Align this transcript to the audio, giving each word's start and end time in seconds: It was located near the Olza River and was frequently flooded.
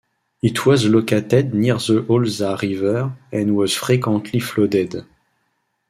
It 0.41 0.65
was 0.65 0.87
located 0.87 1.53
near 1.53 1.75
the 1.75 2.03
Olza 2.09 2.57
River 2.59 3.15
and 3.31 3.55
was 3.55 3.75
frequently 3.75 4.39
flooded. 4.39 5.05